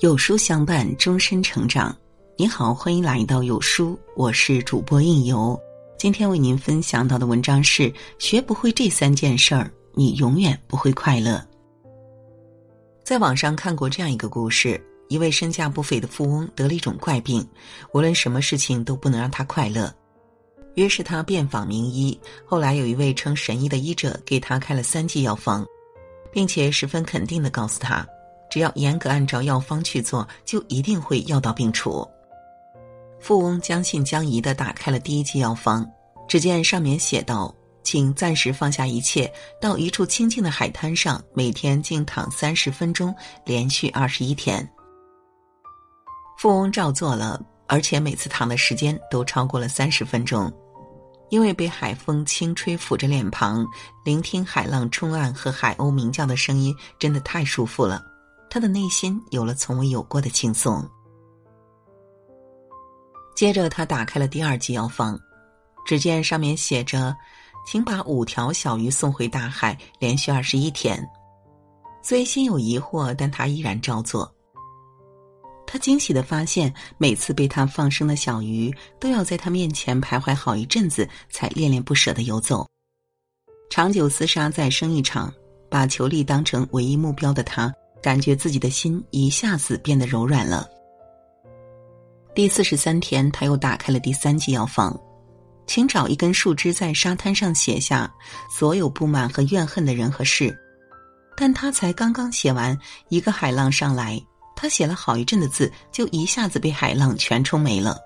[0.00, 1.94] 有书相伴，终身成长。
[2.36, 5.58] 你好，欢迎来到有书，我是主播应由。
[5.98, 11.44] 今天为您分享到的文章是：学不会这三件事儿，你永远不会快乐。
[13.02, 17.44] 在网上看过这样一个故事：一位身价不菲的富翁得了一种怪病，
[17.92, 19.92] 无论什么事情都不能让他快乐。
[20.76, 25.66] 于是他遍访名医，后来有一位称神医的医者给他开了三剂药方，
[26.30, 28.06] 并且十分肯定的告诉他。
[28.50, 32.06] 只要严格按照药方去做，就一定会药到病除。
[33.20, 35.84] 富翁将信将疑的打开了第一剂药方，
[36.28, 44.66] 只见上面写道：“请暂时放下一切，到一处清静的海滩上，每天静躺三十分钟，连续二十一天。”
[46.38, 50.52] 富翁照做了，而且每次躺的时间都超过了三十分钟，
[51.30, 53.66] 因为被海风轻吹抚着脸庞，
[54.04, 58.00] 聆听海浪冲岸和海鸥鸣叫的声音，真的太舒服了。
[58.50, 60.82] 他的内心有了从未有过的轻松。
[63.34, 65.18] 接着，他打开了第二剂药方，
[65.86, 67.16] 只见上面写着
[67.66, 71.08] ：“请把五条小鱼送回大海，连续二十一天。”
[72.02, 74.32] 虽心有疑惑，但他依然照做。
[75.66, 82.66] 他惊喜的发现，每次被他放生的小鱼，都要在他面前徘徊好一阵子，才恋恋不舍的游走。
[83.68, 85.30] 长久厮杀在生意场，
[85.70, 87.70] 把求利当成唯一目标的他。
[88.08, 90.66] 感觉自己的心一下子变得柔软了。
[92.34, 94.98] 第四十三天，他又打开了第三剂药方，
[95.66, 98.10] 请找一根树枝在沙滩上写下
[98.50, 100.56] 所有不满和怨恨的人和事。
[101.36, 102.74] 但他才刚刚写完，
[103.10, 104.18] 一个海浪上来，
[104.56, 107.98] 他写了好一阵的字，就一下子被海浪全冲没了。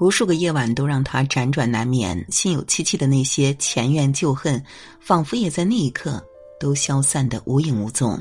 [0.00, 4.60] 无数个夜晚都让他辗转难眠，心有戚戚的那些前怨旧恨，
[5.00, 6.20] 仿佛也在那一刻
[6.58, 8.20] 都消散的无影无踪。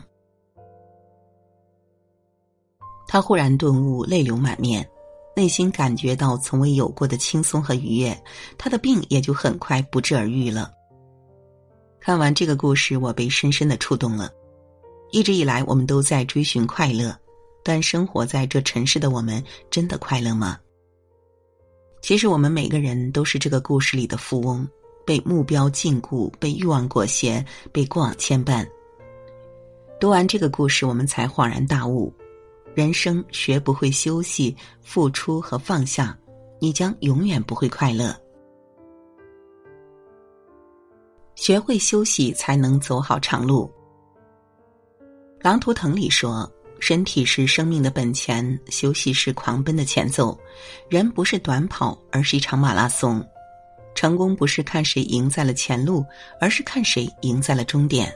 [3.14, 4.84] 他忽然顿悟，泪流满面，
[5.36, 8.24] 内心感觉到从未有过的轻松和愉悦，
[8.58, 10.72] 他的病也就很快不治而愈了。
[12.00, 14.32] 看完这个故事，我被深深的触动了。
[15.12, 17.16] 一直以来，我们都在追寻快乐，
[17.64, 20.58] 但生活在这尘世的我们，真的快乐吗？
[22.02, 24.68] 其实，我们每个人都是这个故事里的富翁，
[25.06, 28.68] 被目标禁锢，被欲望裹挟，被过往牵绊。
[30.00, 32.12] 读完这个故事，我们才恍然大悟。
[32.76, 36.18] 人生学不会休息、付出和放下，
[36.60, 38.20] 你将永远不会快乐。
[41.36, 43.72] 学会休息，才能走好长路。
[45.42, 50.36] 狼图腾里说：“身体是生命的本钱，休息是狂奔的前奏。
[50.90, 53.24] 人不是短跑，而是一场马拉松。
[53.94, 56.04] 成功不是看谁赢在了前路，
[56.42, 58.12] 而是看谁赢在了终点。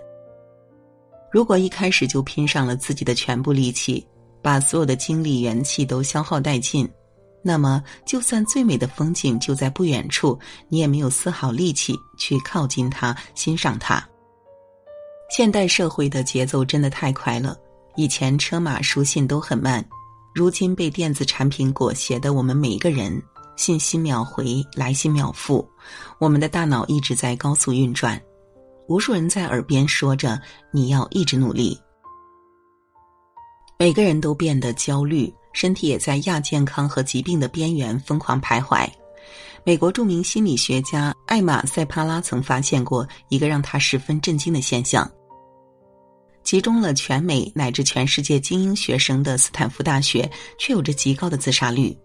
[1.31, 4.03] 如果一开始就拼上了自己的全部力气。”
[4.47, 6.89] 把所有的精力、元气都消耗殆尽，
[7.43, 14.01] 那么就算最美的风景就在不远处，你也没有丝毫力气去靠近它、欣赏它。
[15.29, 17.57] 现代社会的节奏真的太快了，
[17.97, 19.85] 以前车马书信都很慢，
[20.33, 23.21] 如今被电子产品裹挟的我们每一个人，
[23.57, 25.67] 信息秒回，来信秒付，
[26.19, 28.17] 我们的大脑一直在高速运转，
[28.87, 30.39] 无数人在耳边说着
[30.71, 31.77] ：“你要一直努力。”
[33.79, 38.89] 每个人都变得焦虑，身体也在亚健康和疾病的边缘疯狂徘徊。
[39.63, 45.07] 美国著名心理学家艾玛·塞帕拉曾发现过一个让他十分震惊的现象：
[46.41, 50.27] 集中了全美乃至全世界精英学生的斯坦福大学，
[50.57, 51.95] 却有着极高的自杀率。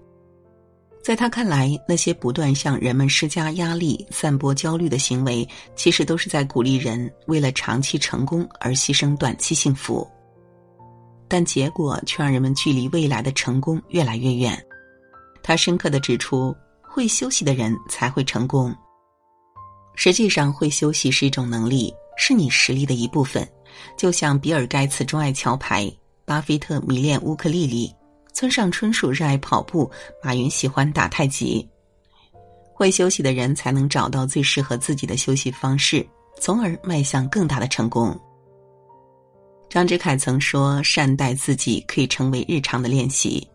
[1.02, 10.06] 在他看来，那些不断向人们施加压力、散播焦虑的行为，其实都是在鼓励人为了长期成功而牺牲短期幸福。
[11.32, 14.62] 但结果却让人们距离未来的成功越来越远。
[15.42, 18.70] 他深刻的指出，会休息的人才会成功。
[19.96, 23.48] 实际上，会休息是一种能力，是你实力的一部分。
[23.96, 25.90] 就像比尔盖茨钟爱桥牌，
[26.26, 27.90] 巴菲特迷恋乌克丽丽，
[28.34, 29.90] 村上春树热爱跑步，
[30.22, 31.66] 马云喜欢打太极。
[32.74, 36.06] 会休息的人才能找到最适合自己的休息方式，
[36.38, 38.14] 从而迈向更大的成功。
[39.72, 43.48] 张之凯曾说：“善待自己可以成为日常的练习，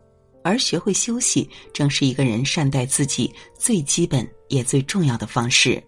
[0.44, 5.80] 而学会休息正是一个人善待自己最基本也最重要的方式。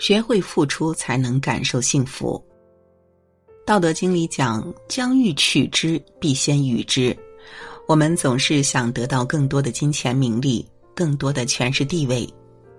[0.00, 2.44] 学会付出，才能感受幸福。”
[3.64, 7.16] 《道德经》里讲：“将欲取之，必先予之。”
[7.86, 12.28] 我们总是想得到更多的金钱、名利，更多的权势、地位，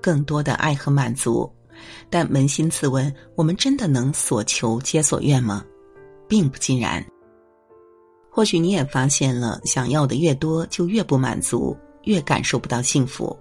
[0.02, 1.50] 更多的爱和满足，
[2.10, 5.64] 但扪心自问，我们真的能所求皆所愿吗？
[6.28, 7.06] 并不尽然。
[8.30, 13.36] 或许你也发现了，想要的越多，就越不满足，越感受不到幸福。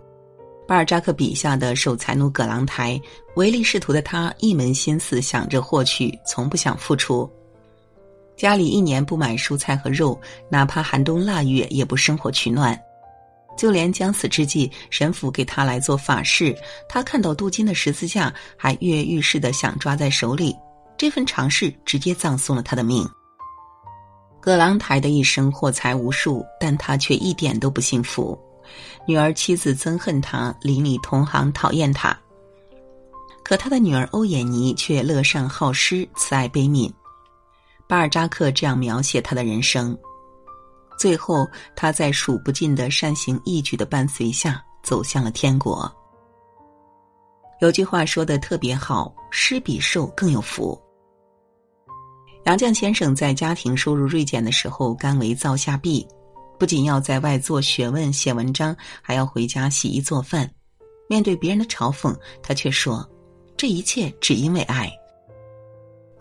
[0.66, 3.00] 巴尔扎克笔下的守财奴葛朗台，
[3.36, 7.30] 唯利是图的他，一门心思想着获取，从不想付出。
[8.36, 10.18] 家里一年不买蔬菜和肉，
[10.48, 12.78] 哪怕寒冬腊月，也不生火取暖。
[13.56, 16.54] 就连将死之际，神父给他来做法事，
[16.88, 20.54] 他看到镀金的十字架，还跃跃欲试的想抓在手里。
[20.96, 23.08] 这份尝试直接葬送了他的命。
[24.40, 28.38] 葛朗台的一生获财无数，但他却一点都不幸福。
[29.06, 32.16] 女儿、妻子憎恨他，邻里同行讨厌他。
[33.44, 36.92] 可他的女儿欧也妮却乐善好施、慈爱悲悯。
[37.88, 39.96] 巴尔扎克这样描写他的人生：
[40.98, 41.46] 最后，
[41.76, 45.92] 他在数不尽的善行义举的伴随下，走向了天国。
[47.60, 50.80] 有句话说的特别好：“施比受更有福。”
[52.46, 56.06] 杨绛先生在家庭收入锐减的时候，甘为灶下婢，
[56.60, 60.48] 不仅要在外做学问、写文章，还要回家洗衣做饭。
[61.08, 63.04] 面对别人的嘲讽，他却说
[63.58, 64.88] ：“这一切只因为爱。”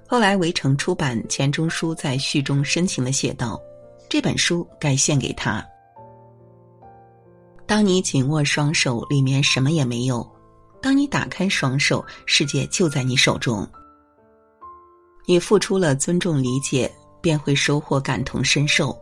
[0.10, 3.62] 后来围城出版，钱钟书在序中深情的写道
[4.10, 5.64] ：“这本书该献给他。
[7.68, 10.28] 当你紧握双手，里面什么也没有；
[10.82, 13.68] 当你打开双手，世界就在你手中。”
[15.28, 16.92] 你付出了尊重理解，
[17.22, 18.96] 便会收获感同身受；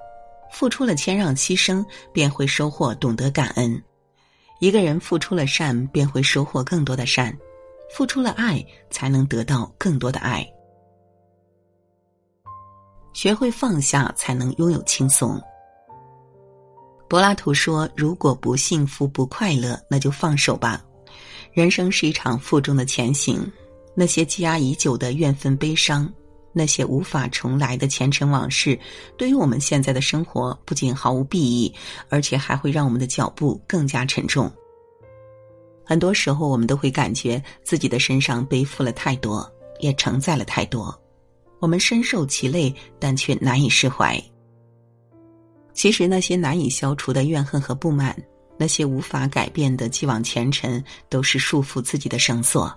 [0.51, 3.81] 付出了谦让牺牲，便会收获懂得感恩。
[4.59, 7.31] 一个人付出了善，便会收获更多的善；
[7.93, 10.47] 付出了爱，才能得到更多的爱。
[13.13, 15.39] 学会放下，才能拥有轻松。
[17.09, 20.83] 柏拉图说：“如果不幸福、不快乐，那就放手吧。
[21.51, 23.45] 人生是一场负重的前行。”
[23.95, 26.11] 那些积压已久的怨愤、悲伤，
[26.51, 28.79] 那些无法重来的前尘往事，
[29.17, 31.73] 对于我们现在的生活不仅毫无裨益，
[32.09, 34.51] 而且还会让我们的脚步更加沉重。
[35.85, 39.47] 很多时候，我们都会感觉自己的身上背负了太多，
[39.79, 40.97] 也承载了太多，
[41.59, 44.21] 我们深受其累，但却难以释怀。
[45.73, 48.15] 其实，那些难以消除的怨恨和不满，
[48.57, 52.71] 那些无法改变的既往前尘，都是束缚自己的绳索。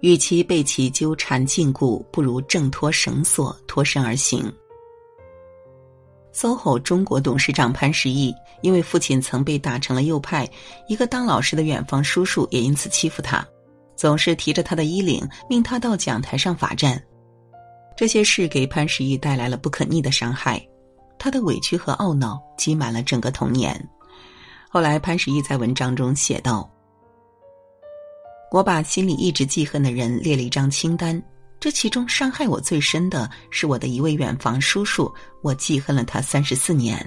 [0.00, 4.52] 与其被其纠缠禁锢，不如挣脱绳索，脱身而行。
[6.32, 8.32] SOHO 中国董事长潘石屹，
[8.62, 10.48] 因为父亲曾被打成了右派，
[10.88, 13.46] 一个当老师的远方叔叔也因此欺负他，
[13.96, 17.02] 总是提着他的衣领，命他到讲台上罚站。
[17.96, 20.64] 这些事给潘石屹带来了不可逆的伤害，
[21.18, 23.76] 他的委屈和懊恼积满了整个童年。
[24.70, 26.70] 后来，潘石屹在文章中写道。
[28.50, 31.22] 我把心里一直记恨的人列了一张清单，
[31.60, 36.98] 这其中伤害我最深的是我的一位远房叔叔，我记恨了他三十四年。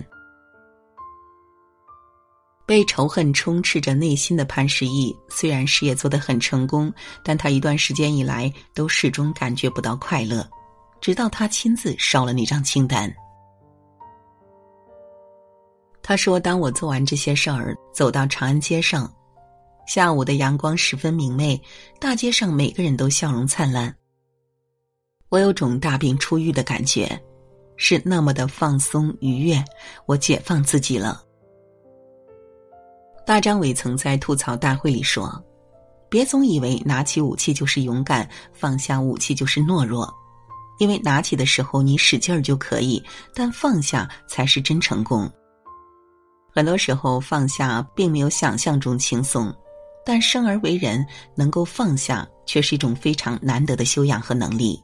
[2.66, 6.92] 被仇恨充斥着内心的潘石屹，虽然事业做得很成功，
[7.22, 10.50] 但他一段时间以来都始终感觉不到快乐，
[11.02, 13.14] 直到他亲自烧了那张清单。
[16.02, 19.14] 他说：“当我做完这些事儿，走到长安街上。”
[19.86, 21.62] 下午的阳光十分明媚，
[22.00, 23.94] 大街上每个人都笑容灿烂。
[25.30, 27.20] 我有种大病初愈的感觉，
[27.76, 29.64] 是那么的放松愉悦，
[30.06, 31.22] 我解放自己了。
[33.26, 35.44] 大张伟曾在吐槽大会里说
[36.10, 40.14] ：“别总以为拿起武器就是勇敢，放下武器就是懦弱，
[40.80, 45.30] 因为拿起的时候你使劲儿就可以，但放下才是真成功。
[46.54, 49.54] 很多时候放下并没有想象中轻松。”
[50.06, 51.06] 但生而为人，
[51.36, 54.82] 能够放下，却是一种非常难得的修养和能力。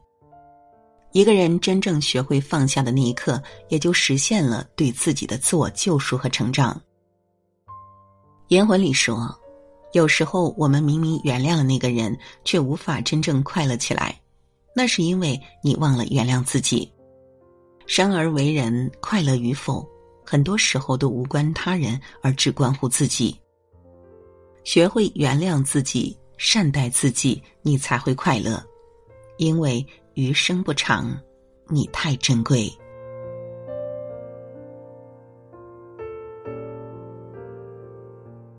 [1.12, 6.80] 一个人真正学会放下的那一刻，也就实现了对自己的自我救赎和成长。
[8.50, 9.36] 言魂里说，
[9.94, 14.20] 有时候我们明明原谅了那个人，却无法真正快乐起来，
[14.76, 16.92] 那是因为你忘了原谅自己。
[17.88, 19.84] 生而为人，快乐与否，
[20.24, 23.36] 很多时候都无关他人，而只关乎自己。
[24.64, 28.64] 学会原谅自己，善待自己，你才会快乐。
[29.38, 29.86] 因为
[30.16, 31.18] 余生不长，
[31.68, 32.72] 你太珍贵。